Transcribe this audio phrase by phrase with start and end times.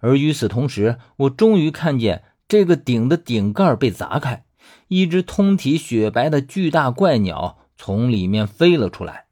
[0.00, 4.44] 而与此同时，我终于看见这个顶的顶盖被砸开，
[4.88, 9.26] 一只通体雪白的巨大怪鸟从里面飞了出来，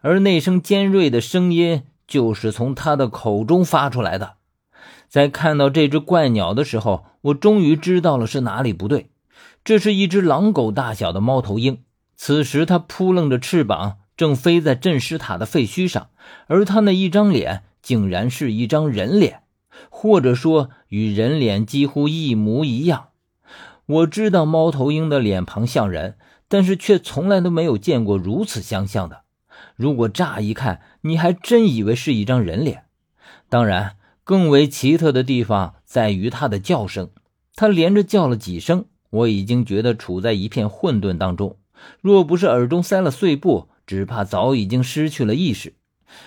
[0.00, 4.34] 而那声尖锐的声音就是从它的口中发出来的。
[5.08, 9.10] 在看到这只怪鸟的时候，我终于知道了是哪里不对。
[9.62, 11.82] 这是一只狼狗大小的猫头鹰，
[12.16, 16.08] 此时它扑棱着翅膀，正飞在镇尸塔的废墟上，
[16.46, 19.42] 而它那一张脸竟然是一张人脸，
[19.88, 23.08] 或者说与人脸几乎一模一样。
[23.86, 26.16] 我知道猫头鹰的脸庞像人，
[26.48, 29.22] 但是却从来都没有见过如此相像的。
[29.76, 32.84] 如果乍一看，你还真以为是一张人脸。
[33.48, 37.10] 当然，更为奇特的地方在于它的叫声，
[37.56, 38.84] 它连着叫了几声。
[39.10, 41.56] 我已经觉得处在一片混沌当中，
[42.00, 45.74] 若不是耳中塞了碎布，只怕早已经失去了意识。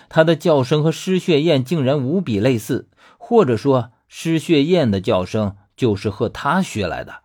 [0.10, 2.90] 它的叫声和失血燕竟然无比类似，
[3.34, 7.22] 或者说尸血燕的叫声就是和他学来的。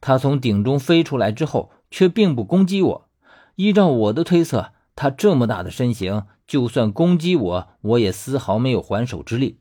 [0.00, 3.08] 他从鼎中飞出来之后，却并不攻击我。
[3.56, 9.58] 依照我的推测，他这么大的身形，就算攻击我，我也丝毫没有还手之力。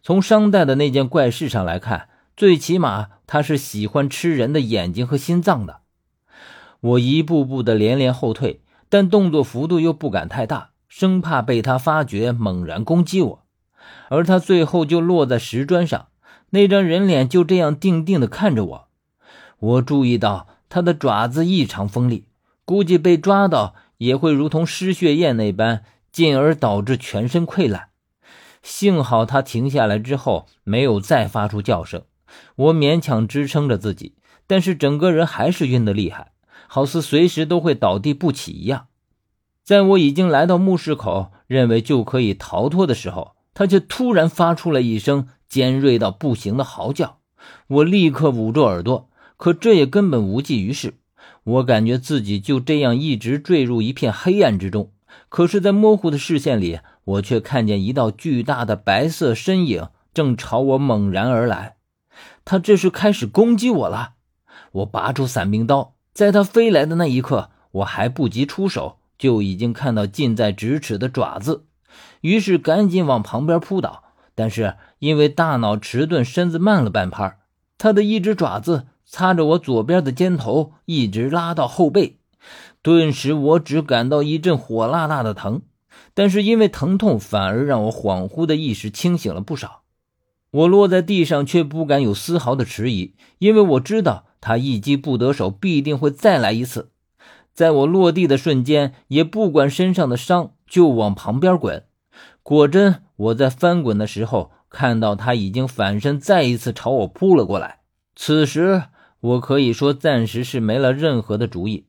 [0.00, 2.08] 从商代的那件怪事上来看。
[2.36, 5.80] 最起码他是喜欢吃人的眼睛和心脏的。
[6.80, 13.44] 我一步步的连连后退，但动作幅度又不敢太大，生怕被他发觉猛然攻击我。
[14.08, 16.08] 而他最后就落在石砖上，
[16.50, 18.88] 那张人脸就这样定定的看着我。
[19.58, 22.26] 我注意到他的爪子异常锋利，
[22.64, 27.88] 估计被抓到也会如同失血燕那般，进而导致全身溃烂。
[28.62, 32.02] 幸好他停下来之后没有再发出叫声。
[32.56, 34.14] 我勉强支撑着自己，
[34.46, 36.32] 但是整个人还是晕得厉害，
[36.66, 38.86] 好似随时都会倒地不起一样。
[39.64, 47.18] 在我已经来到墓室口，认为就可以逃脱的时候，他却突然发出了一声尖锐到不行的嚎叫。
[47.68, 50.94] 我立刻捂住耳朵，可这也根本无济于事。
[51.44, 54.92] 我感觉自己就这样一直坠入一片黑暗之中。
[55.28, 61.76] 可是，在模糊的视线里，我却看见一道巨大的白色身影正朝我猛然而来。
[62.44, 64.14] 他这是开始攻击我了。
[64.72, 71.64] 我拔出伞兵刀，在他飞来的那一刻，我还不及出手，就已经看到近在咫尺的爪子，
[72.20, 74.04] 于是赶紧往旁边扑倒。
[74.34, 77.38] 但是因为大脑迟钝，身子慢了半拍，
[77.76, 82.18] 他的一只爪子擦着我左边的肩头，一直拉到后背。
[82.80, 85.60] 顿时我只感到一阵火辣辣的疼，
[86.14, 89.82] 但是因为疼痛，反而让我恍惚的意识清醒了不少。
[90.52, 96.90] 我落在地上，却不敢有丝毫的迟疑，因为我知道他一击不得手，必定会再来一次。
[97.60, 101.84] 在我落地的瞬间，也不管身上的伤，就往旁边滚。
[102.42, 107.80] 果真，我在翻滚的时候，看到他已经反身，再一次朝我扑了过来。
[108.16, 108.84] 此时，
[109.20, 111.84] 我可以说暂时是没了任何的主意。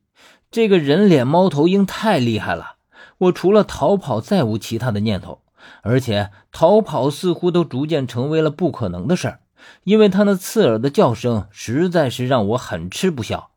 [0.50, 2.74] 这个人脸猫头鹰太厉害了，
[3.16, 5.40] 我除了逃跑，再无其他的念头。
[5.80, 9.40] 而且逃跑似乎都逐渐成为了不可能的事儿，
[9.84, 13.48] 因为他那刺耳的叫声实在是让我很吃不消。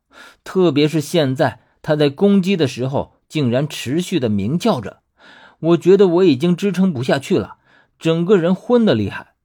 [0.45, 5.01] 特别是现在他在攻击的时候，竟然持续的鸣叫着，
[5.59, 7.57] 我觉得我已经支撑不下去了，
[7.99, 9.35] 整个人昏得厉害。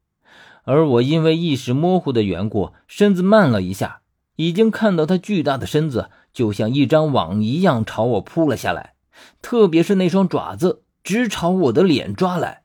[0.64, 4.00] 而我因为意识模糊的缘故，身子慢了一下，
[4.36, 8.94] 已经看到他巨大的身子就像一张网一样朝我扑了下来，
[9.42, 10.82] 特别是那双爪子。
[11.04, 12.62] 直朝我的脸抓来，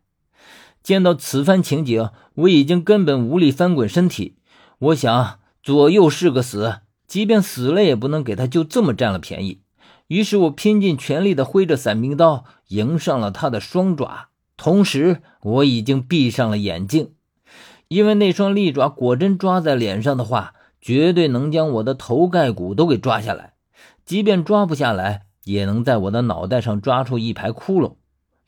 [0.81, 4.38] 见到此番情景，我已经根本无力翻滚身体。
[4.80, 9.62] 我想左右是个死，即便死了也不能给他就这么占了便宜。
[10.08, 14.28] 于是我拼尽全力的挥着伞兵刀，迎上了他的双爪。
[14.58, 17.14] 同时，我已经闭上了眼睛，
[17.88, 23.54] 因为那双利爪果真抓在脸上的话，绝对能将我的头盖骨都给抓下来。
[24.06, 27.96] 即便抓不下来，也能在我的脑袋上抓出一排窟窿。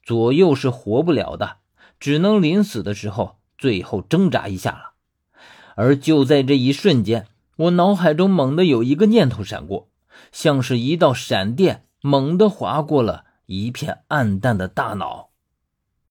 [0.03, 1.57] 左右是活不了的，
[1.99, 4.91] 只能临死的时候最后挣扎一下了。
[5.75, 7.27] 而就在这一瞬间，
[7.57, 9.89] 我脑海中猛地有一个念头闪过，
[10.31, 15.29] 像是一道闪电，猛地划过了一片暗淡的大脑。